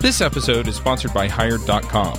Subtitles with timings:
[0.00, 2.18] This episode is sponsored by Hired.com.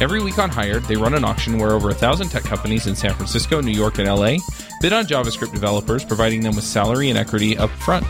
[0.00, 2.96] Every week on Hired, they run an auction where over a thousand tech companies in
[2.96, 4.38] San Francisco, New York, and LA
[4.80, 8.04] bid on JavaScript developers, providing them with salary and equity up front.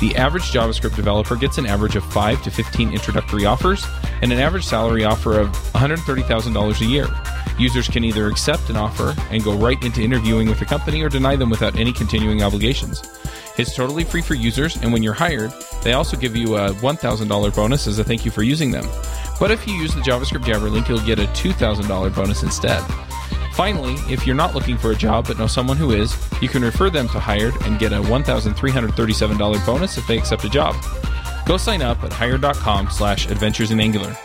[0.00, 3.86] The average JavaScript developer gets an average of 5 to 15 introductory offers
[4.20, 7.06] and an average salary offer of $130,000 a year.
[7.58, 11.08] Users can either accept an offer and go right into interviewing with the company or
[11.08, 13.02] deny them without any continuing obligations.
[13.58, 15.52] It's totally free for users, and when you're hired,
[15.82, 18.86] they also give you a $1,000 bonus as a thank you for using them.
[19.38, 22.82] But if you use the JavaScript Jabber link, you'll get a $2,000 bonus instead.
[23.52, 26.62] Finally, if you're not looking for a job but know someone who is, you can
[26.62, 30.74] refer them to Hired and get a $1,337 bonus if they accept a job.
[31.46, 34.16] Go sign up at hired.com slash adventures in Angular.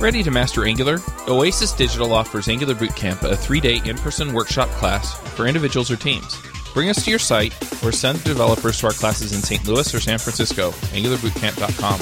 [0.00, 0.98] Ready to master Angular?
[1.28, 6.36] Oasis Digital offers Angular Bootcamp, a three-day in-person workshop class for individuals or teams.
[6.74, 7.52] Bring us to your site
[7.84, 9.66] or send developers to our classes in St.
[9.66, 12.00] Louis or San Francisco, angularbootcamp.com.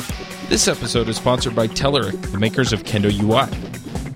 [0.48, 3.69] This episode is sponsored by Telerik, the makers of Kendo UI.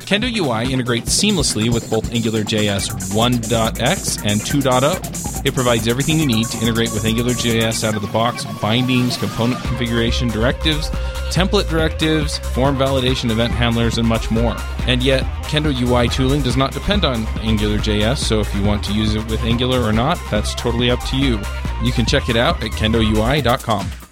[0.05, 5.47] Kendo UI integrates seamlessly with both AngularJS 1.x and 2.0.
[5.47, 9.63] It provides everything you need to integrate with AngularJS out of the box bindings, component
[9.65, 10.91] configuration, directives,
[11.31, 14.57] template directives, form validation, event handlers, and much more.
[14.87, 18.93] And yet, Kendo UI tooling does not depend on AngularJS, so if you want to
[18.93, 21.41] use it with Angular or not, that's totally up to you.
[21.83, 24.04] You can check it out at kendoui.com.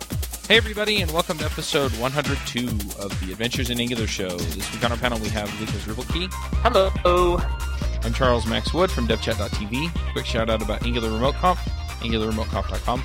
[0.52, 2.66] Hey, everybody, and welcome to episode 102
[3.02, 4.28] of the Adventures in Angular show.
[4.36, 6.30] This week on our panel, we have Lukas Ruebbelke.
[6.60, 7.38] Hello.
[8.04, 10.12] I'm Charles Max Wood from devchat.tv.
[10.12, 11.58] Quick shout out about Angular Remote Conf,
[12.00, 13.02] angularremoteconf.com.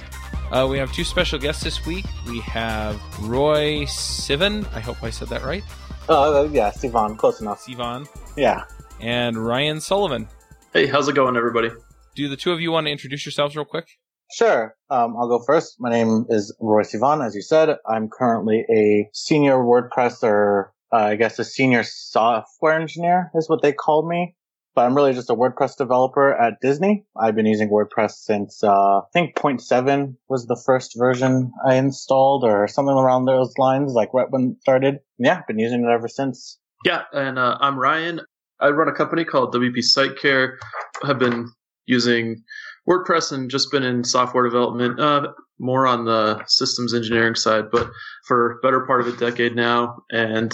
[0.52, 2.06] Uh, we have two special guests this week.
[2.28, 4.70] We have Roy Sivan.
[4.74, 5.64] I hope I said that right.
[6.10, 7.64] Uh, yeah, Sivan, close enough.
[7.64, 8.10] Sivan.
[8.36, 8.66] Yeah.
[9.00, 10.28] And Ryan Sullivan.
[10.74, 11.70] Hey, how's it going, everybody?
[12.14, 13.88] Do the two of you want to introduce yourselves real quick?
[14.32, 14.76] Sure.
[14.90, 15.78] Um, I'll go first.
[15.80, 17.78] My name is Roy Sivan, as you said.
[17.88, 23.62] I'm currently a senior WordPress or uh, I guess a senior software engineer is what
[23.62, 24.36] they called me.
[24.76, 27.04] But I'm really just a WordPress developer at Disney.
[27.20, 32.44] I've been using WordPress since, uh, I think 0.7 was the first version I installed
[32.44, 35.00] or something around those lines, like right when it started.
[35.18, 36.60] Yeah, been using it ever since.
[36.86, 38.22] Yeah, and uh, I'm Ryan.
[38.60, 40.60] I run a company called WP Site Care.
[41.04, 41.50] Have been
[41.88, 42.44] using
[42.88, 45.28] WordPress and just been in software development, uh,
[45.60, 47.90] more on the systems engineering side, but
[48.26, 50.54] for better part of a decade now, and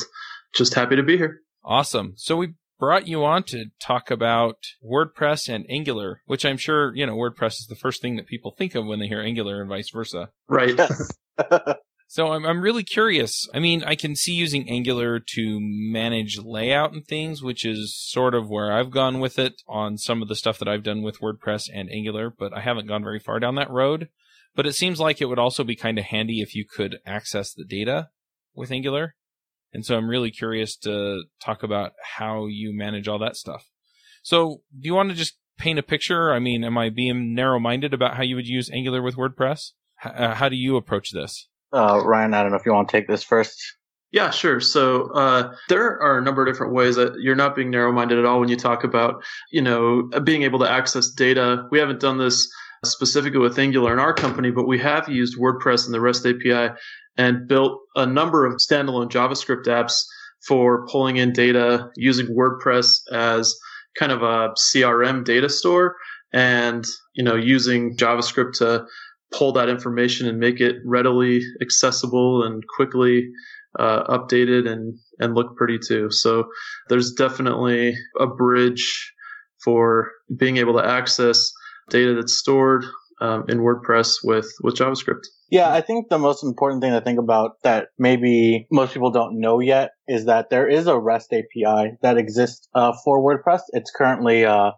[0.56, 1.42] just happy to be here.
[1.64, 2.14] Awesome.
[2.16, 7.06] So we brought you on to talk about WordPress and Angular, which I'm sure, you
[7.06, 9.70] know, WordPress is the first thing that people think of when they hear Angular and
[9.70, 10.30] vice versa.
[10.48, 10.78] Right.
[12.14, 13.50] So I'm I'm really curious.
[13.56, 18.36] I mean, I can see using Angular to manage layout and things, which is sort
[18.36, 21.22] of where I've gone with it on some of the stuff that I've done with
[21.22, 24.10] WordPress and Angular, but I haven't gone very far down that road.
[24.56, 27.52] But it seems like it would also be kind of handy if you could access
[27.52, 28.10] the data
[28.54, 29.16] with Angular.
[29.74, 33.66] And so I'm really curious to talk about how you manage all that stuff.
[34.22, 36.32] So do you want to just paint a picture?
[36.32, 39.72] I mean, am I being narrow minded about how you would use Angular with WordPress?
[40.06, 41.50] H- uh, how do you approach this?
[41.74, 43.60] Uh, Ryan, I don't know if you want to take this first.
[44.12, 44.60] Yeah, sure.
[44.60, 48.26] So uh, there are a number of different ways that you're not being narrow-minded at
[48.26, 51.68] all when you talk about, you know, being able to access data.
[51.72, 52.48] We haven't done this
[52.86, 56.76] specifically with Angular in our company, but we have used WordPress and the REST API
[57.18, 60.04] and built a number of standalone JavaScript apps
[60.48, 63.56] for pulling in data using WordPress as
[63.98, 65.96] kind of a CRM data store
[66.34, 68.86] and, you know, using JavaScript to
[69.34, 73.30] pull that information and make it readily accessible and quickly
[73.80, 76.12] uh, updated and and look pretty too.
[76.12, 76.46] So
[76.90, 79.12] there's definitely a bridge
[79.64, 81.52] for being able to access
[81.90, 82.86] data that's stored
[83.22, 85.26] um, in WordPress with with JavaScript.
[85.50, 89.40] Yeah, I think the most important thing to think about that maybe most people don't
[89.40, 93.62] know yet is that there is a REST API that exists uh, for WordPress.
[93.70, 94.72] It's currently uh,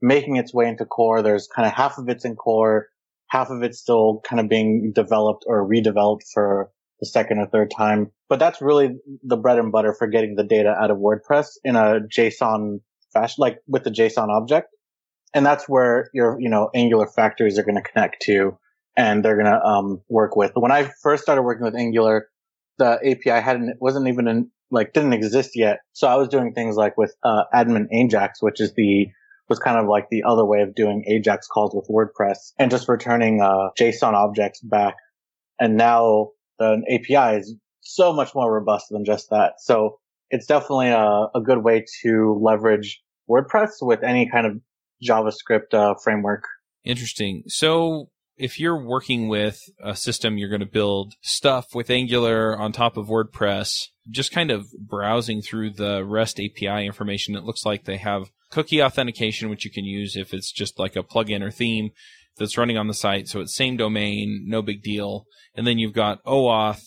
[0.00, 1.22] making its way into core.
[1.22, 2.88] There's kind of half of it's in core
[3.32, 6.70] half of it's still kind of being developed or redeveloped for
[7.00, 8.10] the second or third time.
[8.28, 8.90] But that's really
[9.22, 12.80] the bread and butter for getting the data out of WordPress in a JSON
[13.14, 14.68] fashion, like with the JSON object.
[15.32, 18.58] And that's where your, you know, Angular factories are going to connect to
[18.98, 20.52] and they're going to, um, work with.
[20.54, 22.28] When I first started working with Angular,
[22.76, 25.78] the API hadn't, wasn't even in, like, didn't exist yet.
[25.94, 29.06] So I was doing things like with, uh, admin Ajax, which is the
[29.52, 32.88] was kind of like the other way of doing Ajax calls with WordPress and just
[32.88, 34.96] returning uh, JSON objects back.
[35.60, 39.54] And now the API is so much more robust than just that.
[39.58, 39.98] So
[40.30, 44.54] it's definitely a, a good way to leverage WordPress with any kind of
[45.06, 46.44] JavaScript uh, framework.
[46.82, 47.42] Interesting.
[47.48, 48.08] So
[48.38, 52.96] if you're working with a system, you're going to build stuff with Angular on top
[52.96, 53.88] of WordPress.
[54.10, 58.82] just kind of browsing through the REST API information, it looks like they have cookie
[58.82, 61.90] authentication, which you can use if it's just like a plugin or theme
[62.36, 63.26] that's running on the site.
[63.26, 65.24] So it's same domain, no big deal.
[65.54, 66.82] And then you've got OAuth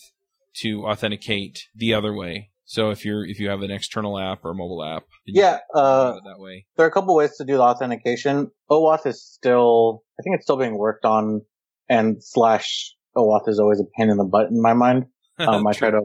[0.62, 2.50] to authenticate the other way.
[2.64, 6.14] So if you're if you have an external app or a mobile app, yeah, uh,
[6.14, 6.66] that way.
[6.76, 8.50] There are a couple ways to do the authentication.
[8.68, 11.42] OAuth is still, I think it's still being worked on,
[11.88, 15.06] and slash OAuth is always a pain in the butt in my mind.
[15.38, 16.00] Um, I try to,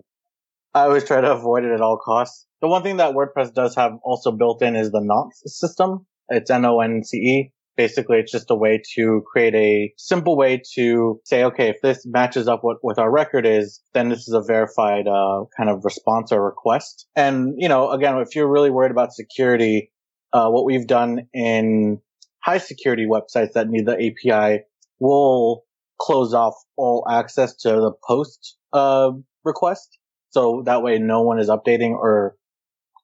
[0.73, 2.47] I always try to avoid it at all costs.
[2.61, 6.05] The one thing that WordPress does have also built in is the nonce system.
[6.29, 7.51] It's N-O-N-C-E.
[7.75, 12.05] Basically, it's just a way to create a simple way to say, okay, if this
[12.05, 15.83] matches up what with our record is, then this is a verified uh, kind of
[15.83, 17.07] response or request.
[17.15, 19.91] And you know, again, if you're really worried about security,
[20.31, 21.99] uh, what we've done in
[22.43, 24.63] high security websites that need the API
[24.99, 25.63] will
[25.99, 29.11] close off all access to the post uh,
[29.43, 29.97] request.
[30.29, 32.35] So that way no one is updating or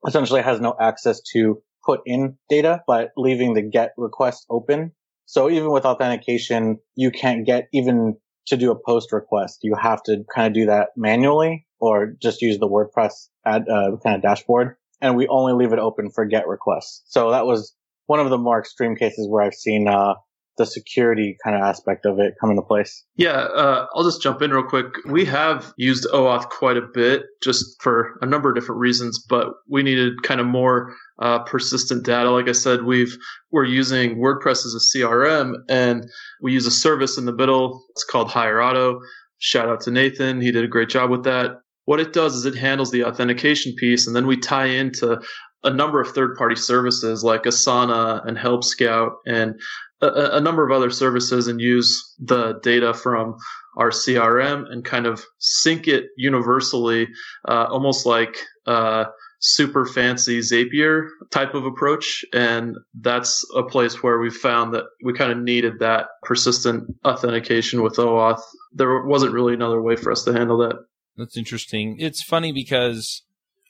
[0.06, 4.92] essentially has no access to put in data, but leaving the get request open.
[5.26, 8.18] So even with authentication, you can't get even
[8.48, 9.60] to do a post request.
[9.64, 13.98] You have to kind of do that manually or just use the WordPress ad, uh,
[14.04, 14.76] kind of dashboard.
[15.02, 17.04] And we only leave it open for get requests.
[17.08, 17.76] So that was
[18.08, 20.16] one of the more extreme cases where I've seen, uh,
[20.57, 23.04] the security kind of aspect of it come into place?
[23.15, 24.88] Yeah, uh, I'll just jump in real quick.
[25.06, 29.54] We have used OAuth quite a bit just for a number of different reasons, but
[29.68, 32.30] we needed kind of more uh, persistent data.
[32.30, 33.15] Like I said, we've
[33.51, 36.06] we're using WordPress as a CRM, and
[36.42, 37.86] we use a service in the middle.
[37.92, 39.00] It's called Hire Otto.
[39.39, 41.51] Shout out to Nathan; he did a great job with that.
[41.86, 45.21] What it does is it handles the authentication piece, and then we tie into
[45.63, 49.59] a number of third-party services like Asana and Help Scout and
[50.01, 53.36] a, a, number of other services and use the data from
[53.77, 57.07] our CRM and kind of sync it universally,
[57.48, 58.38] uh, almost like
[58.68, 59.06] uh,
[59.39, 62.24] super fancy Zapier type of approach.
[62.33, 67.81] And that's a place where we found that we kind of needed that persistent authentication
[67.81, 68.42] with OAuth.
[68.74, 70.75] There wasn't really another way for us to handle that.
[71.18, 71.98] That's interesting.
[72.00, 73.24] It's funny because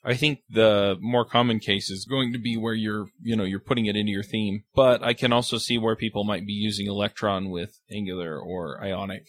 [0.08, 3.60] I think the more common case is going to be where you're, you know, you're
[3.60, 4.64] putting it into your theme.
[4.74, 9.26] But I can also see where people might be using Electron with Angular or Ionic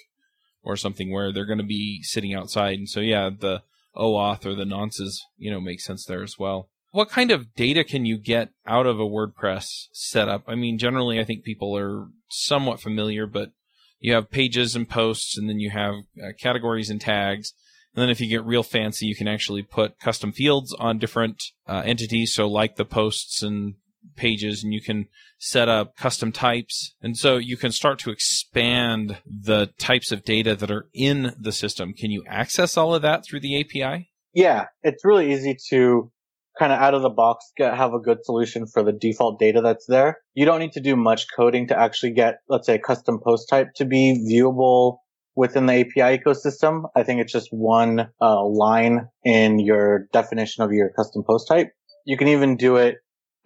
[0.63, 2.79] or something where they're going to be sitting outside.
[2.79, 3.63] And so, yeah, the
[3.97, 6.69] OAuth or the nonces, you know, makes sense there as well.
[6.93, 10.45] What kind of data can you get out of a WordPress setup?
[10.47, 13.51] I mean, generally, I think people are somewhat familiar, but
[13.99, 17.53] you have pages and posts, and then you have uh, categories and tags
[17.99, 21.43] and then if you get real fancy, you can actually put custom fields on different
[21.67, 22.33] uh, entities.
[22.33, 23.75] So like the posts and
[24.15, 25.09] pages and you can
[25.41, 26.95] set up custom types.
[27.03, 31.51] And so you can start to expand the types of data that are in the
[31.51, 31.93] system.
[31.93, 34.11] Can you access all of that through the API?
[34.33, 36.13] Yeah, it's really easy to
[36.57, 39.61] kind of out of the box get, have a good solution for the default data
[39.61, 40.19] that's there.
[40.35, 43.49] You don't need to do much coding to actually get, let's say, a custom post
[43.49, 44.99] type to be viewable
[45.39, 46.91] within the API ecosystem.
[46.97, 51.69] I think it's just one uh, line in your definition of your custom post type.
[52.05, 52.97] You can even do it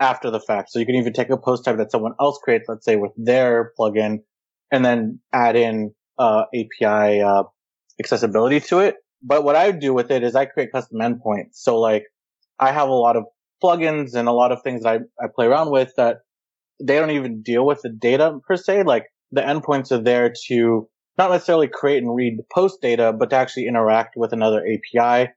[0.01, 0.71] after the fact.
[0.71, 3.13] So you can even take a post type that someone else creates, let's say with
[3.19, 4.21] their plugin,
[4.71, 7.43] and then add in uh, API uh,
[8.01, 8.95] accessibility to it.
[9.23, 11.57] But what I do with it is I create custom endpoints.
[11.57, 12.05] So like
[12.59, 13.25] I have a lot of
[13.63, 16.21] plugins and a lot of things that I, I play around with that
[16.83, 18.85] they don't even deal with the data per se.
[18.85, 20.89] Like the endpoints are there to
[21.19, 25.31] not necessarily create and read post data, but to actually interact with another API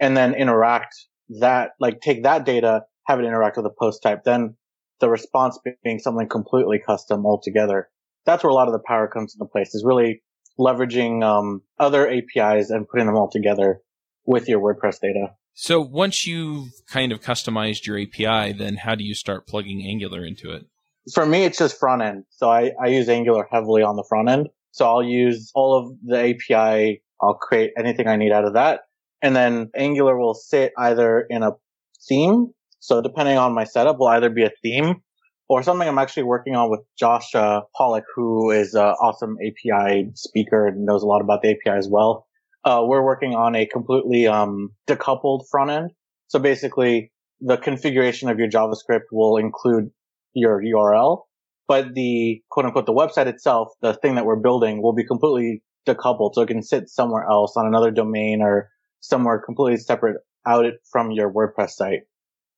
[0.00, 0.94] and then interact
[1.40, 4.56] that, like take that data, have it interact with a post type, then
[5.00, 7.88] the response being something completely custom altogether.
[8.24, 10.22] That's where a lot of the power comes into place is really
[10.58, 13.80] leveraging um, other APIs and putting them all together
[14.24, 15.34] with your WordPress data.
[15.54, 20.24] So once you've kind of customized your API, then how do you start plugging Angular
[20.24, 20.66] into it?
[21.14, 22.24] For me, it's just front end.
[22.30, 24.48] So I, I use Angular heavily on the front end.
[24.76, 27.02] So I'll use all of the API.
[27.22, 28.80] I'll create anything I need out of that.
[29.22, 31.52] And then Angular will sit either in a
[32.06, 32.48] theme.
[32.80, 34.96] So depending on my setup will either be a theme
[35.48, 40.10] or something I'm actually working on with Josh uh, Pollock, who is an awesome API
[40.12, 42.26] speaker and knows a lot about the API as well.
[42.62, 45.90] Uh, we're working on a completely um, decoupled front end.
[46.28, 49.90] So basically, the configuration of your JavaScript will include
[50.34, 51.22] your URL,
[51.68, 55.62] but the quote unquote the website itself, the thing that we're building will be completely
[55.86, 56.34] decoupled.
[56.34, 58.70] So it can sit somewhere else on another domain or
[59.00, 62.00] somewhere completely separate out it from your WordPress site.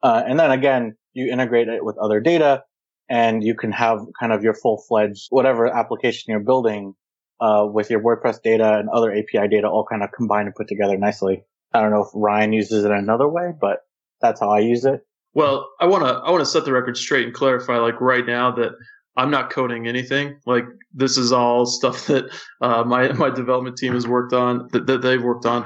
[0.03, 2.63] Uh, and then again, you integrate it with other data
[3.09, 6.95] and you can have kind of your full fledged whatever application you're building,
[7.41, 10.69] uh, with your WordPress data and other API data all kind of combined and put
[10.69, 11.45] together nicely.
[11.73, 13.81] I don't know if Ryan uses it another way, but
[14.21, 15.07] that's how I use it.
[15.35, 18.27] Well, I want to I want to set the record straight and clarify like right
[18.27, 18.73] now that
[19.19, 20.39] I'm not coding anything.
[20.47, 22.31] Like this is all stuff that
[22.63, 25.65] uh, my my development team has worked on that, that they've worked on.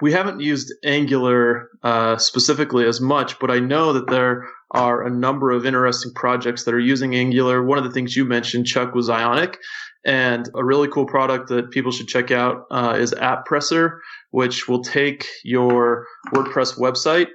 [0.00, 5.10] We haven't used Angular uh, specifically as much, but I know that there are a
[5.10, 7.64] number of interesting projects that are using Angular.
[7.64, 9.58] One of the things you mentioned, Chuck, was Ionic.
[10.04, 13.98] And a really cool product that people should check out uh, is AppPresser,
[14.30, 17.28] which will take your WordPress website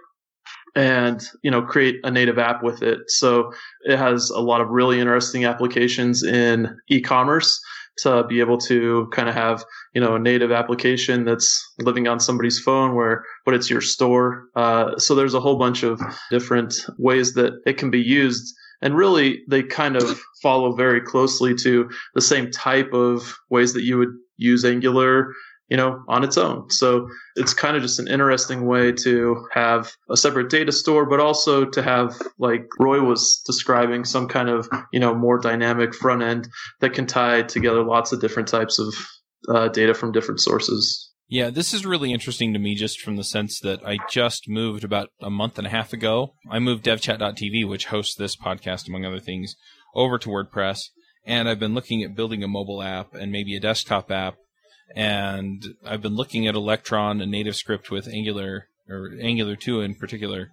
[0.75, 2.99] and you know create a native app with it.
[3.07, 3.51] So
[3.83, 7.61] it has a lot of really interesting applications in e-commerce
[7.95, 9.63] to be able to kind of have
[9.93, 14.45] you know a native application that's living on somebody's phone where but it's your store
[14.55, 16.01] uh, so there's a whole bunch of
[16.31, 21.53] different ways that it can be used and really they kind of follow very closely
[21.55, 25.31] to the same type of ways that you would use angular
[25.69, 26.69] you know, on its own.
[26.69, 31.19] So it's kind of just an interesting way to have a separate data store, but
[31.19, 36.21] also to have, like Roy was describing, some kind of, you know, more dynamic front
[36.21, 36.47] end
[36.81, 38.93] that can tie together lots of different types of
[39.49, 41.11] uh, data from different sources.
[41.27, 44.83] Yeah, this is really interesting to me just from the sense that I just moved
[44.83, 46.35] about a month and a half ago.
[46.51, 49.55] I moved devchat.tv, which hosts this podcast, among other things,
[49.95, 50.89] over to WordPress.
[51.25, 54.35] And I've been looking at building a mobile app and maybe a desktop app
[54.95, 60.49] and I've been looking at Electron and NativeScript with Angular or Angular 2 in particular.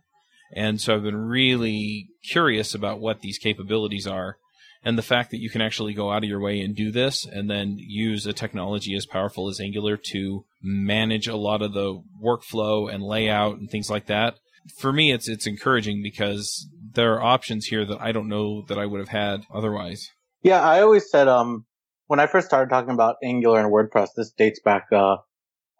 [0.54, 4.36] And so I've been really curious about what these capabilities are
[4.82, 7.26] and the fact that you can actually go out of your way and do this
[7.26, 12.02] and then use a technology as powerful as Angular to manage a lot of the
[12.22, 14.36] workflow and layout and things like that.
[14.78, 18.78] For me, it's, it's encouraging because there are options here that I don't know that
[18.78, 20.08] I would have had otherwise.
[20.42, 21.66] Yeah, I always said, um,
[22.10, 25.18] when I first started talking about Angular and WordPress, this dates back, uh,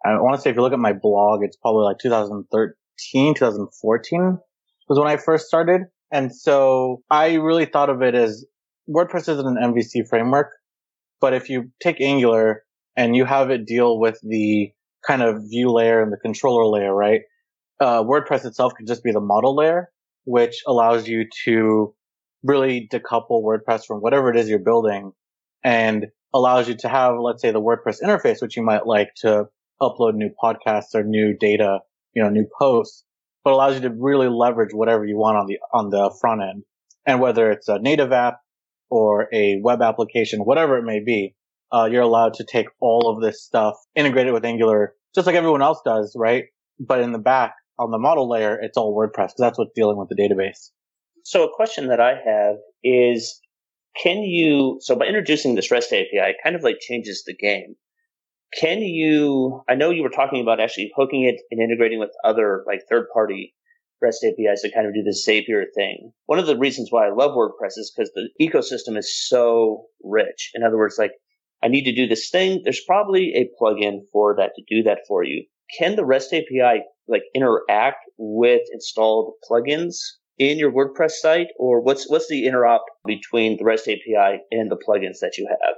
[0.05, 4.39] I want to say if you look at my blog, it's probably like 2013, 2014
[4.87, 5.81] was when I first started.
[6.09, 8.45] And so I really thought of it as
[8.89, 10.53] WordPress isn't an MVC framework,
[11.19, 12.63] but if you take Angular
[12.95, 14.71] and you have it deal with the
[15.05, 17.23] kind of view layer and the controller layer, right?
[17.81, 19.89] Uh, WordPress itself could just be the model layer,
[20.23, 21.93] which allows you to
[22.41, 25.11] really decouple WordPress from whatever it is you're building
[25.63, 29.45] and allows you to have, let's say, the WordPress interface, which you might like to
[29.81, 31.79] upload new podcasts or new data,
[32.13, 33.03] you know, new posts,
[33.43, 36.63] but allows you to really leverage whatever you want on the, on the front end.
[37.05, 38.39] And whether it's a native app
[38.89, 41.35] or a web application, whatever it may be,
[41.71, 45.35] uh, you're allowed to take all of this stuff, integrate it with Angular, just like
[45.35, 46.45] everyone else does, right?
[46.79, 49.97] But in the back, on the model layer, it's all WordPress because that's what's dealing
[49.97, 50.69] with the database.
[51.23, 53.41] So a question that I have is
[54.01, 57.75] can you, so by introducing this REST API, kind of like changes the game.
[58.59, 62.63] Can you, I know you were talking about actually hooking it and integrating with other
[62.67, 63.53] like third party
[64.01, 66.11] REST APIs to kind of do the Zapier thing.
[66.25, 70.51] One of the reasons why I love WordPress is because the ecosystem is so rich.
[70.55, 71.11] In other words, like
[71.63, 72.61] I need to do this thing.
[72.63, 75.45] There's probably a plugin for that to do that for you.
[75.77, 79.97] Can the REST API like interact with installed plugins
[80.41, 84.75] in your WordPress site, or what's what's the interop between the REST API and the
[84.75, 85.75] plugins that you have?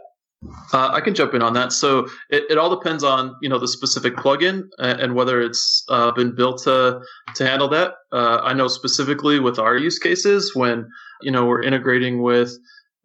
[0.73, 1.71] Uh, I can jump in on that.
[1.71, 6.11] So it, it all depends on you know the specific plugin and whether it's uh,
[6.11, 7.01] been built to
[7.35, 7.95] to handle that.
[8.13, 10.87] Uh, I know specifically with our use cases when
[11.21, 12.53] you know we're integrating with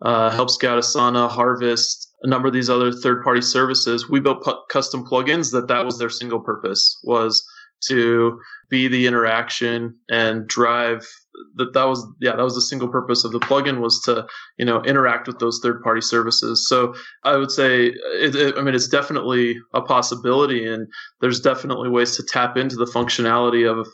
[0.02, 4.08] uh, Help Scout, Asana, Harvest, a number of these other third party services.
[4.08, 7.44] We built pu- custom plugins that that was their single purpose was
[7.86, 8.38] to
[8.68, 11.06] be the interaction and drive
[11.56, 14.26] that that was yeah that was the single purpose of the plugin was to
[14.58, 18.62] you know interact with those third party services so i would say it, it, i
[18.62, 20.86] mean it's definitely a possibility and
[21.20, 23.86] there's definitely ways to tap into the functionality of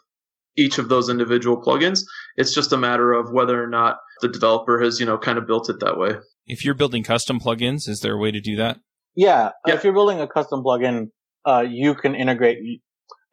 [0.57, 2.01] each of those individual plugins
[2.37, 5.47] it's just a matter of whether or not the developer has you know kind of
[5.47, 6.13] built it that way
[6.47, 8.79] if you're building custom plugins is there a way to do that
[9.17, 9.75] yeah, yeah.
[9.75, 11.07] if you're building a custom plugin
[11.47, 12.59] uh, you can integrate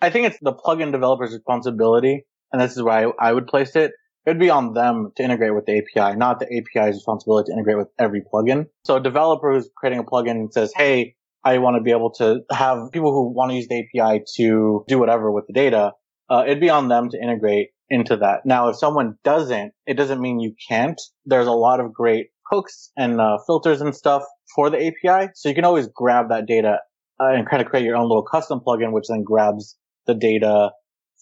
[0.01, 3.75] I think it's the plugin developer's responsibility, and this is where I, I would place
[3.75, 3.91] it.
[4.25, 7.77] It'd be on them to integrate with the API, not the API's responsibility to integrate
[7.77, 8.67] with every plugin.
[8.85, 12.11] So a developer who's creating a plugin and says, Hey, I want to be able
[12.13, 15.93] to have people who want to use the API to do whatever with the data.
[16.29, 18.45] Uh, it'd be on them to integrate into that.
[18.45, 20.99] Now, if someone doesn't, it doesn't mean you can't.
[21.25, 24.23] There's a lot of great hooks and uh, filters and stuff
[24.55, 25.29] for the API.
[25.33, 26.79] So you can always grab that data
[27.19, 30.71] uh, and kind of create your own little custom plugin, which then grabs the data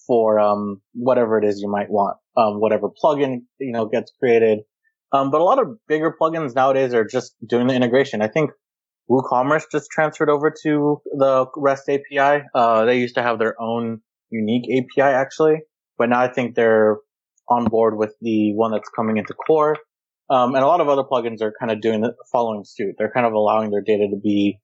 [0.09, 4.59] for um, whatever it is you might want, um, whatever plugin you know gets created.
[5.13, 8.21] Um, but a lot of bigger plugins nowadays are just doing the integration.
[8.23, 8.49] I think
[9.09, 12.43] WooCommerce just transferred over to the REST API.
[12.55, 14.01] Uh, they used to have their own
[14.31, 15.57] unique API actually,
[15.99, 16.97] but now I think they're
[17.47, 19.77] on board with the one that's coming into core.
[20.31, 22.95] Um, and a lot of other plugins are kind of doing the following suit.
[22.97, 24.59] They're kind of allowing their data to be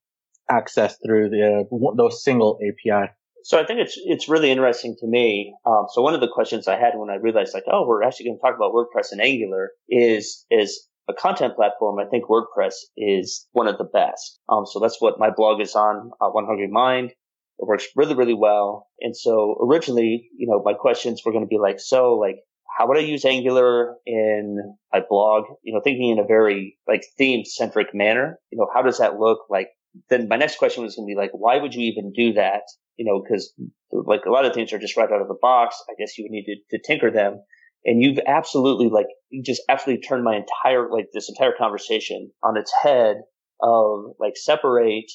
[0.50, 1.64] accessed through the
[1.96, 3.10] those single API.
[3.46, 5.54] So I think it's it's really interesting to me.
[5.64, 8.26] Um, so one of the questions I had when I realized like, oh, we're actually
[8.26, 12.00] going to talk about WordPress and Angular is is a content platform.
[12.00, 14.40] I think WordPress is one of the best.
[14.48, 17.10] Um, so that's what my blog is on, uh, One Hungry Mind.
[17.10, 18.88] It works really, really well.
[19.00, 22.38] And so originally, you know, my questions were going to be like, so like,
[22.76, 25.44] how would I use Angular in my blog?
[25.62, 28.40] You know, thinking in a very like theme centric manner.
[28.50, 29.68] You know, how does that look like?
[30.10, 32.62] Then my next question was going to be like, why would you even do that?
[32.96, 33.52] You know, because
[33.92, 35.76] like a lot of things are just right out of the box.
[35.88, 37.42] I guess you would need to, to tinker them.
[37.84, 42.56] And you've absolutely like, you just absolutely turned my entire, like this entire conversation on
[42.56, 43.16] its head
[43.62, 45.10] of like separate,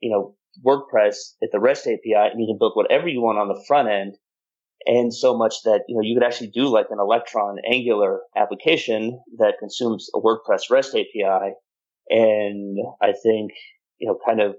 [0.00, 3.48] you know, WordPress at the REST API and you can build whatever you want on
[3.48, 4.16] the front end
[4.86, 9.20] and so much that you know you could actually do like an Electron Angular application
[9.38, 11.52] that consumes a WordPress REST API.
[12.08, 13.52] And I think
[14.00, 14.56] you know, kind of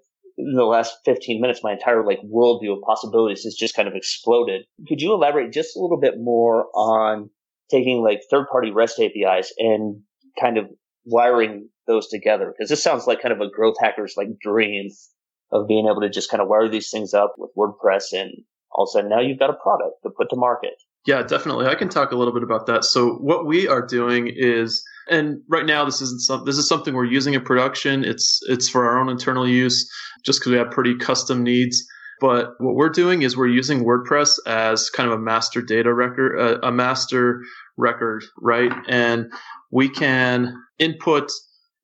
[0.48, 3.96] in the last 15 minutes, my entire like worldview of possibilities has just kind of
[3.96, 4.64] exploded.
[4.88, 7.30] Could you elaborate just a little bit more on
[7.70, 10.02] taking like third party REST APIs and
[10.40, 10.66] kind of
[11.06, 12.54] wiring those together?
[12.56, 14.90] Because this sounds like kind of a growth hacker's like dream
[15.52, 18.32] of being able to just kind of wire these things up with WordPress and
[18.72, 20.74] all of a sudden now you've got a product to put to market.
[21.06, 21.66] Yeah, definitely.
[21.66, 22.84] I can talk a little bit about that.
[22.84, 26.94] So what we are doing is, and right now this isn't some, this is something
[26.94, 28.04] we're using in production.
[28.04, 29.90] It's it's for our own internal use,
[30.26, 31.84] just because we have pretty custom needs.
[32.20, 36.40] But what we're doing is we're using WordPress as kind of a master data record,
[36.40, 37.42] uh, a master
[37.78, 38.72] record, right?
[38.88, 39.32] And
[39.72, 41.32] we can input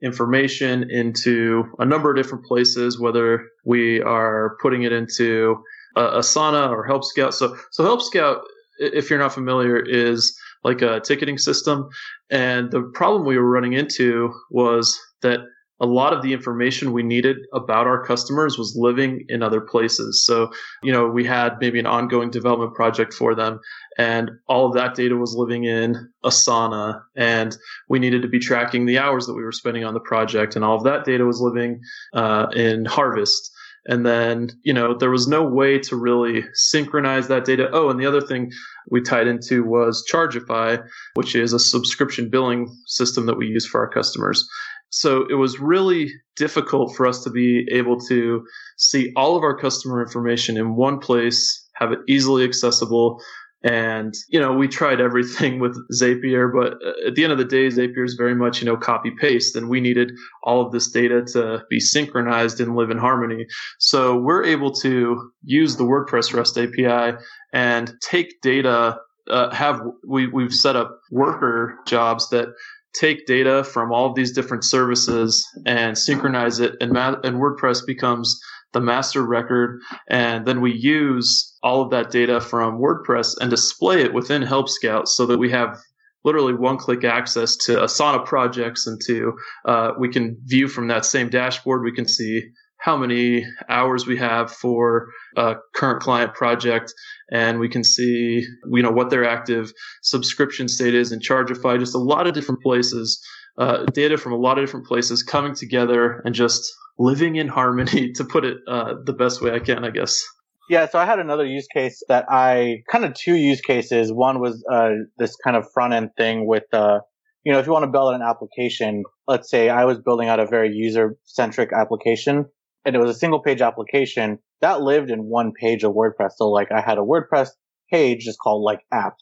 [0.03, 5.57] information into a number of different places, whether we are putting it into
[5.95, 7.33] uh, Asana or Help Scout.
[7.33, 8.41] So, so Help Scout,
[8.77, 11.87] if you're not familiar, is like a ticketing system.
[12.29, 15.39] And the problem we were running into was that
[15.79, 20.25] a lot of the information we needed about our customers was living in other places.
[20.25, 20.51] So,
[20.81, 23.59] you know, we had maybe an ongoing development project for them
[23.97, 27.55] and all of that data was living in Asana and
[27.89, 30.65] we needed to be tracking the hours that we were spending on the project and
[30.65, 31.79] all of that data was living
[32.13, 33.51] uh, in Harvest.
[33.87, 37.69] And then, you know, there was no way to really synchronize that data.
[37.71, 38.51] Oh, and the other thing
[38.91, 43.79] we tied into was Chargify, which is a subscription billing system that we use for
[43.79, 44.45] our customers.
[44.89, 48.45] So it was really difficult for us to be able to
[48.77, 53.21] see all of our customer information in one place, have it easily accessible,
[53.63, 57.45] and, you know, we tried everything with Zapier, but uh, at the end of the
[57.45, 59.55] day, Zapier is very much, you know, copy paste.
[59.55, 60.11] And we needed
[60.43, 63.45] all of this data to be synchronized and live in harmony.
[63.79, 67.17] So we're able to use the WordPress REST API
[67.53, 72.49] and take data, uh, have, we, we've set up worker jobs that
[72.93, 78.39] take data from all of these different services and synchronize it and, and WordPress becomes
[78.77, 84.01] the master record, and then we use all of that data from WordPress and display
[84.01, 85.79] it within Help Scout so that we have
[86.23, 89.33] literally one click access to Asana projects and to
[89.65, 91.83] uh, we can view from that same dashboard.
[91.83, 92.43] We can see
[92.79, 96.93] how many hours we have for a current client project
[97.31, 99.71] and we can see you know what their active
[100.03, 103.19] subscription state is in chargify just a lot of different places
[103.57, 108.11] uh, data from a lot of different places coming together and just living in harmony,
[108.15, 110.23] to put it uh, the best way I can, I guess.
[110.69, 114.11] Yeah, so I had another use case that I kind of two use cases.
[114.11, 116.99] One was uh, this kind of front end thing with, uh,
[117.45, 120.41] you know, if you want to build an application, let's say I was building out
[120.41, 122.45] a very user centric application
[122.83, 126.31] and it was a single page application that lived in one page of WordPress.
[126.35, 127.49] So like I had a WordPress
[127.89, 129.13] page just called like app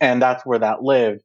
[0.00, 1.20] and that's where that lived.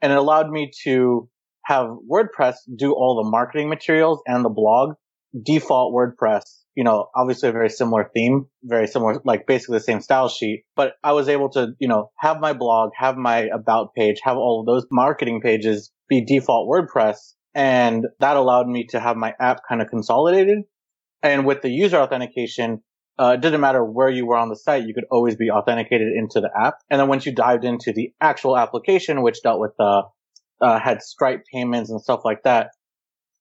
[0.00, 1.28] And it allowed me to
[1.64, 4.94] have WordPress do all the marketing materials and the blog
[5.40, 6.42] default WordPress,
[6.74, 10.64] you know, obviously a very similar theme, very similar, like basically the same style sheet,
[10.76, 14.36] but I was able to, you know, have my blog, have my about page, have
[14.36, 17.34] all of those marketing pages be default WordPress.
[17.54, 20.58] And that allowed me to have my app kind of consolidated.
[21.22, 22.82] And with the user authentication,
[23.18, 26.08] uh, it didn't matter where you were on the site, you could always be authenticated
[26.16, 26.78] into the app.
[26.88, 30.02] And then once you dived into the actual application, which dealt with, uh,
[30.62, 32.70] uh, had Stripe payments and stuff like that,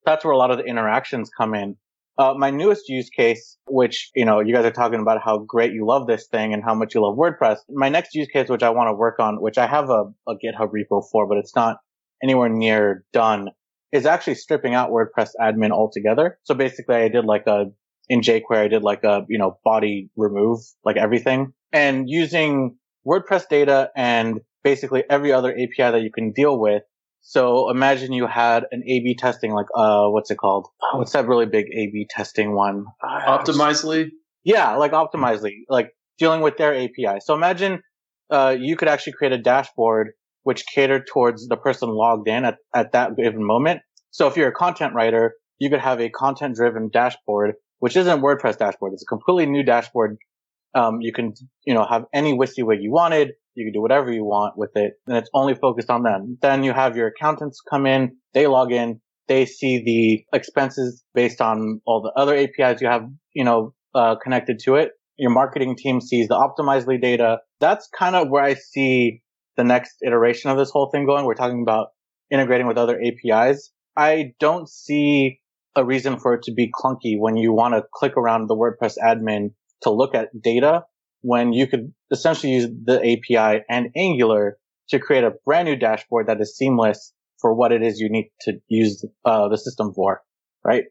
[0.06, 1.78] that's where a lot of the interactions come in.
[2.18, 5.72] Uh, my newest use case, which, you know, you guys are talking about how great
[5.72, 7.60] you love this thing and how much you love WordPress.
[7.70, 10.36] My next use case, which I want to work on, which I have a, a
[10.36, 11.78] GitHub repo for, but it's not
[12.22, 13.50] anywhere near done,
[13.92, 16.38] is actually stripping out WordPress admin altogether.
[16.44, 17.68] So basically I did like a,
[18.10, 21.54] in jQuery, I did like a, you know, body remove, like everything.
[21.72, 26.84] And using WordPress data and basically every other API that you can deal with.
[27.22, 30.68] So imagine you had an A/B testing, like uh, what's it called?
[30.94, 32.86] What's that really big A/B testing one?
[33.04, 34.10] Optimizely.
[34.44, 37.20] Yeah, like Optimizely, like dealing with their API.
[37.20, 37.82] So imagine
[38.32, 40.12] uh, you could actually create a dashboard
[40.44, 43.82] which catered towards the person logged in at, at that given moment.
[44.10, 48.22] So if you're a content writer, you could have a content driven dashboard, which isn't
[48.22, 48.94] WordPress dashboard.
[48.94, 50.18] It's a completely new dashboard.
[50.74, 51.34] Um, you can,
[51.66, 53.34] you know, have any WYSIWYG you wanted.
[53.56, 56.38] You can do whatever you want with it and it's only focused on them.
[56.42, 61.42] Then you have your accountants come in, they log in, they see the expenses based
[61.42, 64.92] on all the other APIs you have, you know, uh, connected to it.
[65.18, 67.40] Your marketing team sees the Optimizely data.
[67.60, 69.22] That's kind of where I see
[69.58, 71.26] the next iteration of this whole thing going.
[71.26, 71.90] We're talking about
[72.32, 73.72] integrating with other APIs.
[73.96, 75.40] I don't see
[75.76, 78.96] a reason for it to be clunky when you want to click around the WordPress
[79.04, 79.52] admin
[79.84, 80.84] to look at data
[81.22, 84.58] when you could essentially use the API and Angular
[84.90, 88.30] to create a brand new dashboard that is seamless for what it is you need
[88.42, 90.22] to use uh, the system for,
[90.64, 90.86] right?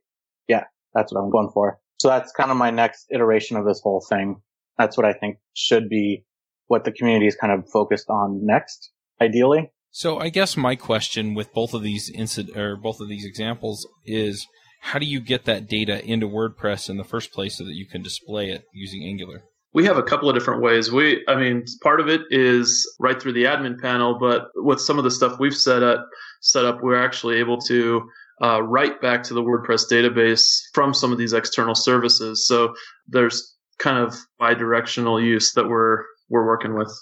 [0.49, 0.65] Yeah,
[0.95, 1.79] that's what I'm going for.
[2.01, 4.41] So that's kind of my next iteration of this whole thing.
[4.79, 6.25] That's what I think should be
[6.67, 8.91] what the community is kind of focused on next,
[9.21, 9.71] ideally.
[9.91, 13.87] So I guess my question with both of these incident or both of these examples
[14.07, 14.47] is
[14.81, 17.87] how do you get that data into WordPress in the first place so that you
[17.87, 19.43] can display it using Angular?
[19.73, 20.91] We have a couple of different ways.
[20.91, 24.99] We, I mean, part of it is right through the admin panel, but with some
[24.99, 26.09] of the stuff we've set up,
[26.41, 28.03] set up, we're actually able to
[28.43, 32.47] uh, write back to the WordPress database from some of these external services.
[32.47, 32.75] So
[33.07, 36.93] there's kind of bi-directional use that we're we're working with.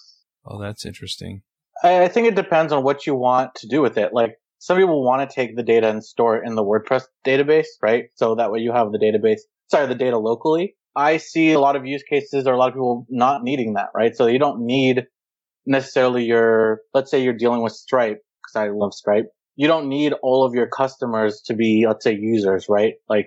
[0.46, 1.42] Oh, that's interesting.
[1.84, 4.12] I think it depends on what you want to do with it.
[4.12, 7.66] Like some people want to take the data and store it in the WordPress database,
[7.82, 8.06] right?
[8.16, 10.74] So that way you have the database, sorry, the data locally.
[10.96, 13.88] I see a lot of use cases or a lot of people not needing that,
[13.94, 14.16] right?
[14.16, 15.04] So you don't need
[15.66, 19.26] necessarily your, let's say you're dealing with Stripe, because I love Stripe.
[19.56, 22.94] You don't need all of your customers to be, let's say users, right?
[23.08, 23.26] Like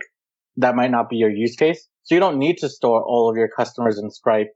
[0.58, 1.88] that might not be your use case.
[2.04, 4.50] So you don't need to store all of your customers in Stripe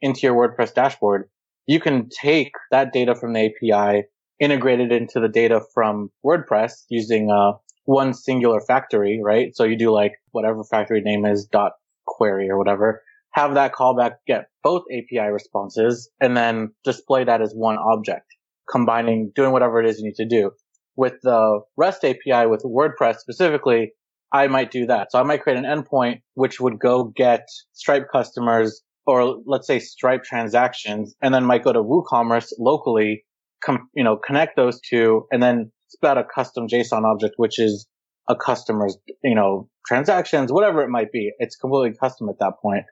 [0.00, 1.28] into your WordPress dashboard.
[1.66, 4.04] You can take that data from the API,
[4.40, 7.52] integrate it into the data from WordPress using uh,
[7.84, 9.54] one singular factory, right?
[9.54, 11.72] So you do like whatever factory name is dot
[12.06, 17.52] query or whatever, have that callback get both API responses and then display that as
[17.54, 18.26] one object,
[18.70, 20.50] combining, doing whatever it is you need to do.
[20.96, 23.92] With the REST API with WordPress specifically,
[24.32, 25.12] I might do that.
[25.12, 29.78] So I might create an endpoint which would go get Stripe customers or let's say
[29.78, 33.24] Stripe transactions and then might go to WooCommerce locally,
[33.64, 37.58] com- you know, connect those two and then spit out a custom JSON object, which
[37.58, 37.86] is
[38.28, 41.32] a customer's, you know, transactions, whatever it might be.
[41.38, 42.84] It's completely custom at that point.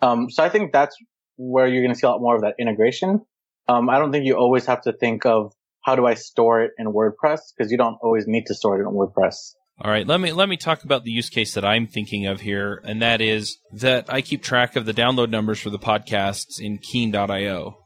[0.00, 0.96] Um, so I think that's
[1.36, 3.22] where you're going to see a lot more of that integration.
[3.68, 5.52] Um, I don't think you always have to think of
[5.84, 8.82] how do I store it in WordPress because you don't always need to store it
[8.82, 9.52] in WordPress.
[9.80, 12.40] All right, let me let me talk about the use case that I'm thinking of
[12.40, 16.60] here, and that is that I keep track of the download numbers for the podcasts
[16.60, 17.78] in Keen.io,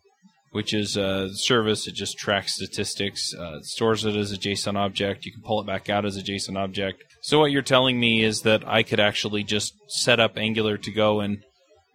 [0.52, 5.26] which is a service that just tracks statistics, uh, stores it as a JSON object.
[5.26, 7.02] You can pull it back out as a JSON object.
[7.22, 10.90] So what you're telling me is that I could actually just set up Angular to
[10.90, 11.38] go and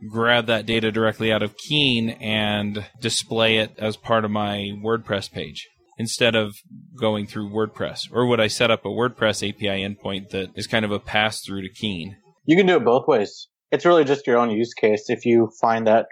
[0.09, 5.29] grab that data directly out of Keen and display it as part of my WordPress
[5.29, 6.55] page instead of
[6.97, 8.07] going through WordPress?
[8.11, 11.41] Or would I set up a WordPress API endpoint that is kind of a pass
[11.41, 12.15] through to Keen?
[12.45, 13.49] You can do it both ways.
[13.71, 15.09] It's really just your own use case.
[15.09, 16.05] If you find that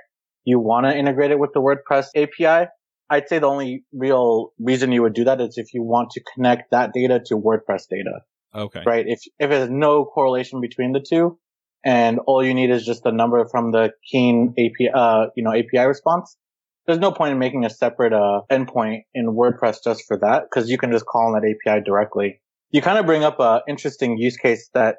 [0.43, 2.69] you want to integrate it with the WordPress API,
[3.09, 6.23] I'd say the only real reason you would do that is if you want to
[6.33, 8.21] connect that data to WordPress data.
[8.55, 8.81] Okay.
[8.85, 9.05] Right?
[9.07, 11.37] If, if there's no correlation between the two
[11.83, 15.51] and all you need is just the number from the Keen API, uh, you know,
[15.51, 16.37] API response,
[16.87, 20.69] there's no point in making a separate uh, endpoint in WordPress just for that because
[20.69, 22.41] you can just call on that API directly.
[22.71, 24.97] You kind of bring up an interesting use case that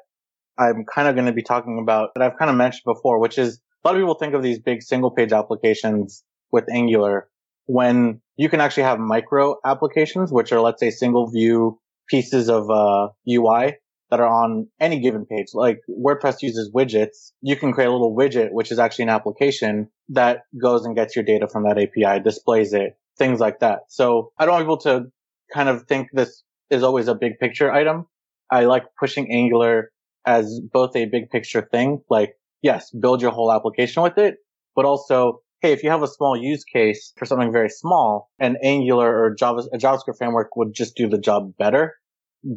[0.57, 3.37] I'm kind of going to be talking about that I've kind of mentioned before, which
[3.37, 7.29] is a lot of people think of these big single page applications with Angular
[7.67, 12.69] when you can actually have micro applications, which are, let's say, single view pieces of
[12.69, 13.75] uh, UI
[14.09, 15.47] that are on any given page.
[15.53, 17.31] Like WordPress uses widgets.
[17.41, 21.15] You can create a little widget, which is actually an application that goes and gets
[21.15, 23.79] your data from that API, displays it, things like that.
[23.89, 25.11] So I don't want people to
[25.53, 28.05] kind of think this is always a big picture item.
[28.49, 29.91] I like pushing Angular
[30.25, 34.37] as both a big picture thing, like yes, build your whole application with it,
[34.75, 38.57] but also, hey, if you have a small use case for something very small, an
[38.63, 41.95] Angular or Java, a JavaScript framework would just do the job better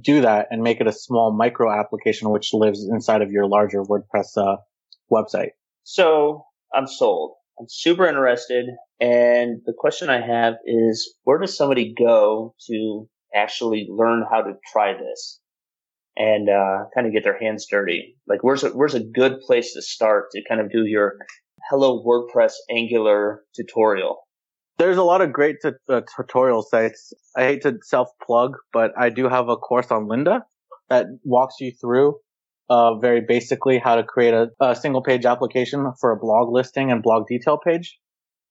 [0.02, 3.82] do that and make it a small micro application which lives inside of your larger
[3.82, 4.56] WordPress uh,
[5.10, 5.50] website.
[5.84, 7.32] So I'm sold.
[7.58, 8.66] I'm super interested.
[9.00, 14.52] And the question I have is where does somebody go to actually learn how to
[14.72, 15.40] try this
[16.16, 18.16] and uh, kind of get their hands dirty?
[18.26, 21.14] Like, where's a, where's a good place to start to kind of do your
[21.70, 24.26] Hello WordPress Angular tutorial?
[24.78, 27.12] There's a lot of great t- uh, tutorial sites.
[27.36, 30.40] I hate to self plug, but I do have a course on Lynda
[30.88, 32.16] that walks you through
[32.68, 36.90] uh, very basically how to create a, a, single page application for a blog listing
[36.90, 38.00] and blog detail page.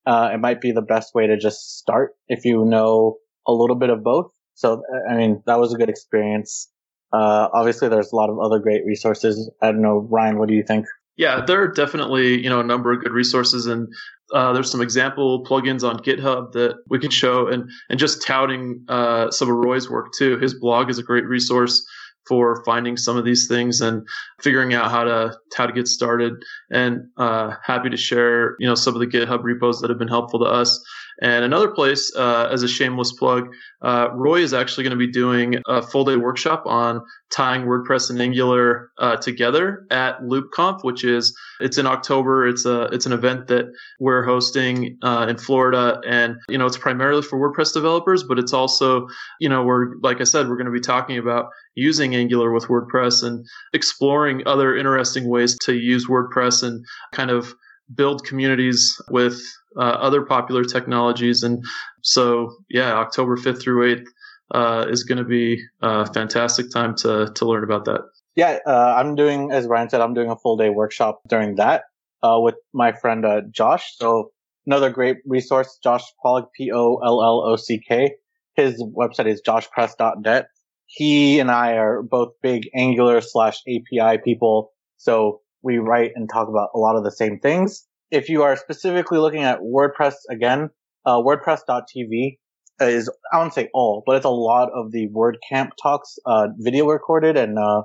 [0.06, 3.76] Uh, it might be the best way to just start if you know a little
[3.76, 4.30] bit of both.
[4.54, 6.72] So, I mean, that was a good experience.
[7.12, 9.50] Uh, obviously there's a lot of other great resources.
[9.60, 10.86] I don't know, Ryan, what do you think?
[11.20, 13.92] Yeah, there are definitely, you know, a number of good resources and
[14.32, 18.82] uh, there's some example plugins on GitHub that we can show and, and just touting,
[18.88, 20.38] uh, some of Roy's work too.
[20.38, 21.84] His blog is a great resource
[22.30, 24.06] for finding some of these things and
[24.40, 26.34] figuring out how to how to get started.
[26.70, 30.06] And uh, happy to share, you know, some of the GitHub repos that have been
[30.06, 30.80] helpful to us.
[31.22, 33.48] And another place, uh, as a shameless plug,
[33.82, 38.10] uh, Roy is actually going to be doing a full day workshop on tying WordPress
[38.10, 42.48] and Angular uh, together at LoopConf, which is it's in October.
[42.48, 43.66] It's a it's an event that
[43.98, 48.54] we're hosting uh, in Florida, and you know it's primarily for WordPress developers, but it's
[48.54, 49.06] also
[49.40, 52.66] you know we're like I said we're going to be talking about using Angular with
[52.68, 57.54] WordPress and exploring other interesting ways to use WordPress and kind of
[57.94, 59.40] build communities with
[59.76, 61.42] uh, other popular technologies.
[61.42, 61.64] And
[62.02, 64.06] so, yeah, October 5th through 8th
[64.52, 68.02] uh, is going to be a fantastic time to, to learn about that.
[68.36, 71.84] Yeah, uh, I'm doing, as Ryan said, I'm doing a full day workshop during that
[72.22, 73.96] uh, with my friend uh, Josh.
[73.96, 74.30] So
[74.66, 78.14] another great resource, Josh Pollock, P-O-L-L-O-C-K.
[78.54, 80.46] His website is joshpress.net.
[80.92, 84.72] He and I are both big Angular slash API people.
[84.96, 88.56] So we write and talk about a lot of the same things if you are
[88.56, 90.70] specifically looking at WordPress again,
[91.06, 92.38] uh, WordPress.tv
[92.80, 96.86] is, I won't say all, but it's a lot of the WordCamp talks, uh, video
[96.86, 97.82] recorded and, uh,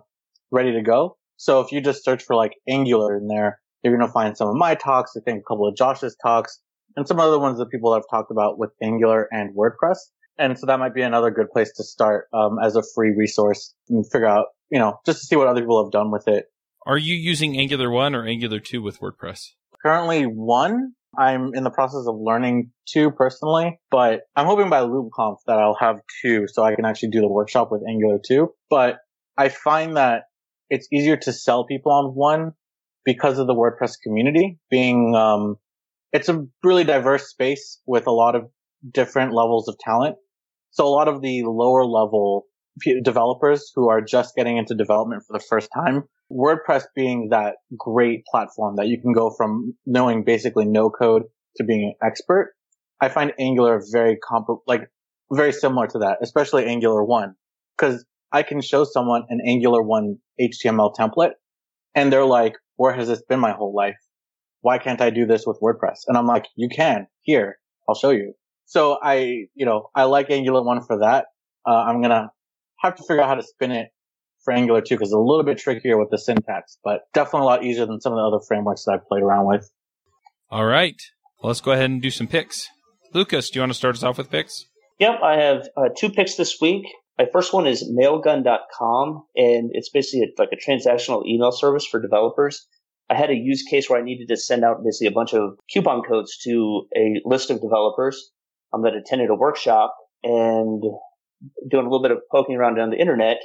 [0.52, 1.18] ready to go.
[1.38, 4.48] So if you just search for like Angular in there, you're going to find some
[4.48, 5.12] of my talks.
[5.16, 6.60] I think a couple of Josh's talks
[6.96, 9.98] and some other ones that people have talked about with Angular and WordPress.
[10.38, 13.74] And so that might be another good place to start, um, as a free resource
[13.90, 16.46] and figure out, you know, just to see what other people have done with it.
[16.86, 19.52] Are you using Angular 1 or Angular 2 with WordPress?
[19.86, 20.94] currently one.
[21.18, 25.78] I'm in the process of learning two personally, but I'm hoping by LoopConf that I'll
[25.80, 28.50] have two so I can actually do the workshop with Angular 2.
[28.70, 28.98] But
[29.38, 30.24] I find that
[30.70, 32.54] it's easier to sell people on one
[33.06, 35.58] because of the WordPress community being, um,
[36.12, 38.50] it's a really diverse space with a lot of
[38.92, 40.18] different levels of talent.
[40.76, 42.48] So a lot of the lower level
[43.02, 48.26] developers who are just getting into development for the first time WordPress being that great
[48.26, 51.24] platform that you can go from knowing basically no code
[51.56, 52.56] to being an expert.
[53.00, 54.90] I find Angular very comp- like
[55.32, 57.36] very similar to that, especially Angular 1.
[57.78, 61.36] Cause I can show someone an Angular 1 HTML template
[61.94, 63.96] and they're like, where has this been my whole life?
[64.60, 66.00] Why can't I do this with WordPress?
[66.08, 67.60] And I'm like, you can here.
[67.88, 68.34] I'll show you.
[68.66, 71.28] So I, you know, I like Angular 1 for that.
[71.66, 72.30] Uh, I'm going to
[72.82, 73.90] have to figure out how to spin it
[74.44, 77.46] for Angular 2 because it's a little bit trickier with the syntax, but definitely a
[77.46, 79.70] lot easier than some of the other frameworks that I've played around with.
[80.50, 81.02] All right.
[81.42, 82.70] Well, let's go ahead and do some picks.
[83.14, 84.66] Lukas, do you want to start us off with picks?
[85.00, 86.86] Yep, I have uh, two picks this week.
[87.18, 92.02] My first one is mailgun.com, and it's basically a, like a transactional email service for
[92.02, 92.68] developers.
[93.10, 95.58] I had a use case where I needed to send out basically a bunch of
[95.72, 98.32] coupon codes to a list of developers
[98.76, 100.84] um, that attended a workshop and
[101.70, 103.38] doing a little bit of poking around on the internet,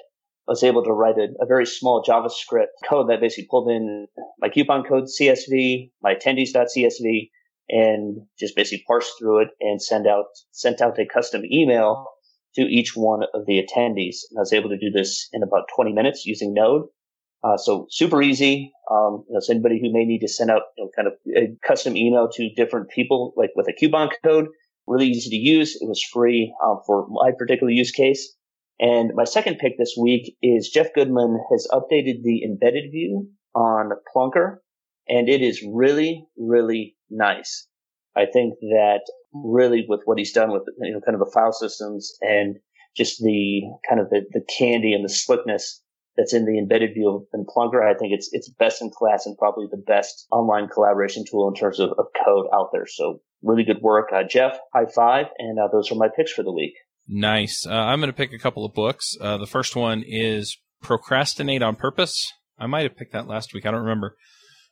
[0.49, 4.07] I was able to write a, a, very small JavaScript code that basically pulled in
[4.41, 7.31] my coupon code CSV, my attendees.csv,
[7.69, 12.07] and just basically parsed through it and send out sent out a custom email
[12.57, 14.17] to each one of the attendees.
[14.31, 16.87] And I was able to do this in about 20 minutes using Node.
[17.45, 18.73] Uh, so super easy.
[18.91, 21.15] Um, you know, so anybody who may need to send out you know, kind of
[21.37, 24.49] a custom email to different people, like with a coupon code,
[24.91, 25.77] really easy to use.
[25.81, 28.37] It was free um, for my particular use case.
[28.81, 33.91] And my second pick this week is Geoff Goodman has updated the embedded view on
[34.15, 34.57] Plunker,
[35.07, 37.69] and it is really, really nice.
[38.17, 41.53] I think that really with what he's done with you know kind of the file
[41.53, 42.57] systems and
[42.97, 45.83] just the kind of the, the candy and the slickness
[46.17, 49.37] that's in the embedded view in Plunker, I think it's it's best in class and
[49.39, 52.87] probably the best online collaboration tool in terms of, of code out there.
[52.87, 54.59] So really good work, uh, Geoff.
[54.75, 56.75] High five, and uh, those are my picks for the week.
[57.09, 57.67] Nice.
[57.67, 59.17] Uh, I'm going to pick a couple of books.
[59.21, 62.33] Uh, the first one is Procrastinate on Purpose.
[62.59, 63.67] I might have picked that last week.
[63.67, 64.17] I don't remember.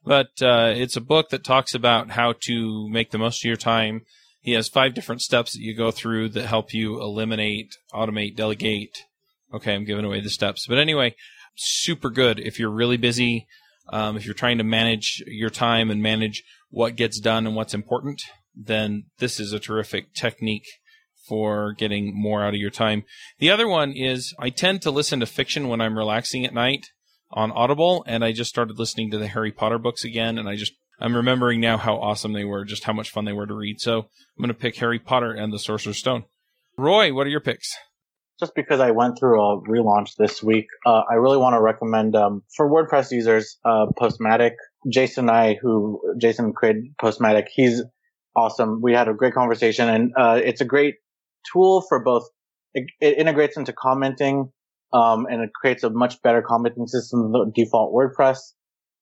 [0.05, 3.57] But uh, it's a book that talks about how to make the most of your
[3.57, 4.03] time.
[4.41, 8.97] He has five different steps that you go through that help you eliminate, automate, delegate.
[9.53, 10.67] Okay, I'm giving away the steps.
[10.67, 11.15] But anyway,
[11.57, 13.47] super good if you're really busy,
[13.91, 17.75] um, if you're trying to manage your time and manage what gets done and what's
[17.75, 18.23] important,
[18.55, 20.67] then this is a terrific technique
[21.29, 23.05] for getting more out of your time.
[23.39, 26.87] The other one is I tend to listen to fiction when I'm relaxing at night
[27.31, 30.57] on Audible, and I just started listening to the Harry Potter books again, and I
[30.57, 33.55] just I'm remembering now how awesome they were, just how much fun they were to
[33.55, 33.81] read.
[33.81, 36.25] So I'm going to pick Harry Potter and the Sorcerer's Stone.
[36.77, 37.73] Roy, what are your picks?
[38.41, 42.15] Just because I went through a relaunch this week, uh, I really want to recommend
[42.15, 44.53] um, for WordPress users uh, Postmatic.
[44.89, 47.83] Jason and I, who Jason created Postmatic, he's
[48.37, 48.81] awesome.
[48.81, 50.97] We had a great conversation, and uh, it's a great
[51.53, 52.29] tool for both.
[52.75, 54.53] It, it integrates into commenting,
[54.93, 58.39] um, and it creates a much better commenting system than the default WordPress.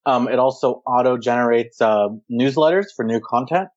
[0.07, 3.69] Um, it also auto generates uh, newsletters for new content.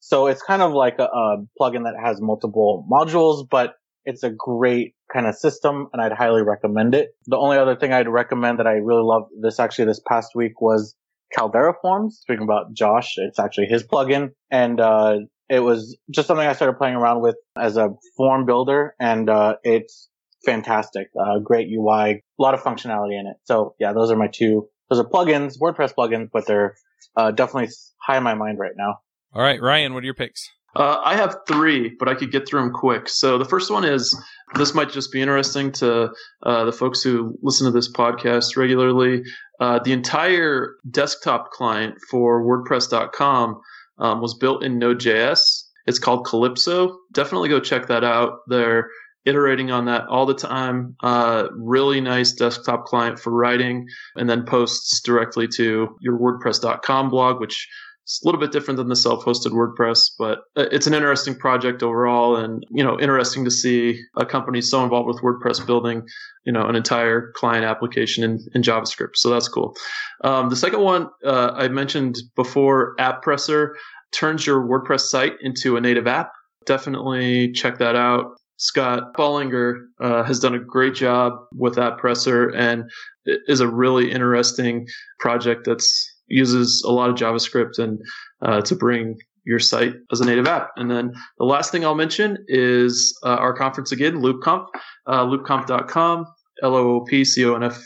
[0.00, 4.30] So it's kind of like a, a plugin that has multiple modules, but it's a
[4.30, 7.10] great kind of system and I'd highly recommend it.
[7.26, 10.60] The only other thing I'd recommend that I really loved this actually this past week
[10.60, 10.94] was
[11.36, 12.18] Caldera Forms.
[12.22, 16.78] Speaking about Josh, it's actually his plugin and, uh, it was just something I started
[16.78, 20.08] playing around with as a form builder and, uh, it's
[20.44, 21.08] fantastic.
[21.18, 23.36] Uh, great UI, a lot of functionality in it.
[23.44, 26.76] So yeah, those are my two, those are plugins, WordPress plugins, but they're,
[27.16, 28.98] uh, definitely high in my mind right now.
[29.32, 30.50] All right, Ryan, what are your picks?
[30.76, 33.08] Uh, I have three, but I could get through them quick.
[33.08, 34.16] So the first one is
[34.54, 36.10] this might just be interesting to
[36.42, 39.22] uh, the folks who listen to this podcast regularly.
[39.60, 43.60] Uh, the entire desktop client for WordPress.com
[43.98, 45.64] um, was built in Node.js.
[45.86, 46.98] It's called Calypso.
[47.12, 48.38] Definitely go check that out.
[48.48, 48.88] They're
[49.24, 50.96] iterating on that all the time.
[51.02, 57.40] Uh, really nice desktop client for writing and then posts directly to your WordPress.com blog,
[57.40, 57.68] which
[58.04, 62.36] it's a little bit different than the self-hosted WordPress, but it's an interesting project overall,
[62.36, 66.06] and you know, interesting to see a company so involved with WordPress building,
[66.44, 69.16] you know, an entire client application in, in JavaScript.
[69.16, 69.74] So that's cool.
[70.22, 73.70] Um, the second one uh, I mentioned before, AppPresser
[74.12, 76.30] turns your WordPress site into a native app.
[76.66, 78.26] Definitely check that out.
[78.56, 82.84] Scott Bolinger uh, has done a great job with AppPresser and
[83.24, 84.86] is a really interesting
[85.18, 88.00] project that's uses a lot of JavaScript and
[88.42, 90.70] uh, to bring your site as a native app.
[90.76, 94.66] And then the last thing I'll mention is uh, our conference again, LoopConf,
[95.06, 96.26] uh, loopconf.com,
[96.62, 97.80] L-O-O-P-C-O-N-F.com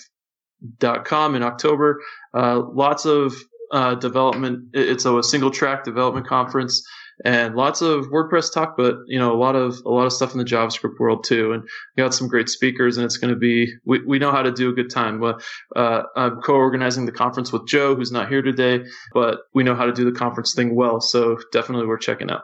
[1.35, 2.01] in October.
[2.35, 3.35] Uh, lots of
[3.73, 4.69] uh, development.
[4.73, 6.83] It's a single track development conference
[7.25, 10.33] and lots of WordPress talk, but you know a lot of a lot of stuff
[10.33, 11.53] in the JavaScript world too.
[11.53, 14.43] And we got some great speakers, and it's going to be we, we know how
[14.43, 15.23] to do a good time.
[15.23, 19.87] Uh, I'm co-organizing the conference with Joe, who's not here today, but we know how
[19.87, 21.01] to do the conference thing well.
[21.01, 22.43] So definitely we're checking out.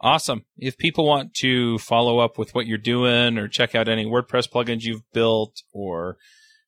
[0.00, 0.44] Awesome.
[0.58, 4.50] If people want to follow up with what you're doing or check out any WordPress
[4.50, 6.16] plugins you've built or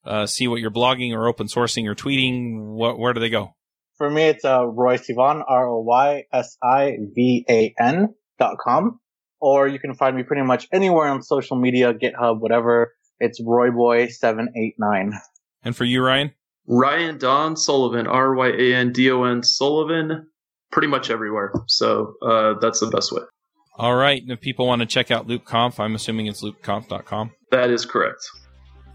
[0.05, 3.57] uh, see what you're blogging or open sourcing or tweeting, what, where do they go?
[3.97, 6.25] For me, it's uh, Roy Sivan, R-O-Y-S-I-V-A-N
[8.39, 9.01] dot com.
[9.41, 12.95] Or you can find me pretty much anywhere on social media, GitHub, whatever.
[13.21, 15.13] It's RoyBoy789.
[15.63, 16.33] And for you, Ryan?
[16.67, 20.29] Ryan Don Sullivan, R-Y-A-N-D-O-N Sullivan,
[20.73, 21.53] pretty much everywhere.
[21.67, 23.21] So uh, that's the best way.
[23.77, 24.23] All right.
[24.23, 27.33] And if people want to check out LoopConf, I'm assuming it's loopconf.com.
[27.51, 28.25] That is correct.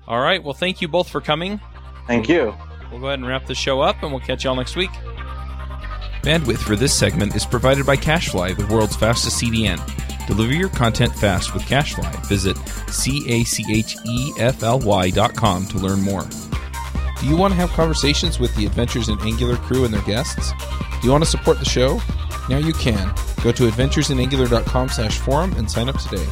[0.07, 0.43] All right.
[0.43, 1.59] Well, thank you both for coming.
[2.07, 2.55] Thank you.
[2.91, 4.91] We'll go ahead and wrap the show up, and we'll catch y'all next week.
[6.23, 9.80] Bandwidth for this segment is provided by CacheFly, the world's fastest CDN.
[10.28, 12.28] Deliver your content fast with CacheFly.
[12.28, 12.58] Visit
[12.89, 13.89] C-A-C-H-E-F-L-Y
[15.12, 16.28] dot com to learn more.
[17.19, 20.52] Do you want to have conversations with the Adventures in Angular crew and their guests?
[21.02, 21.99] Do you want to support the show?
[22.49, 23.13] Now you can.
[23.43, 26.25] Go to adventuresinangular.com slash forum and sign up today.